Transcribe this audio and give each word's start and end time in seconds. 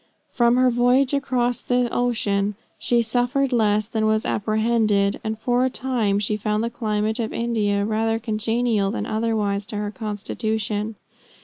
From 0.31 0.55
her 0.55 0.71
voyage 0.71 1.13
across 1.13 1.61
the 1.61 1.87
ocean 1.93 2.55
she 2.79 3.03
suffered 3.03 3.53
less 3.53 3.85
than 3.87 4.07
was 4.07 4.25
apprehended, 4.25 5.19
and 5.23 5.37
for 5.37 5.63
a 5.63 5.69
time 5.69 6.17
she 6.17 6.37
found 6.37 6.63
the 6.63 6.71
climate 6.71 7.19
of 7.19 7.31
India 7.31 7.85
rather 7.85 8.17
congenial 8.17 8.89
than 8.89 9.05
otherwise 9.05 9.67
to 9.67 9.75
her 9.75 9.91
constitution. 9.91 10.95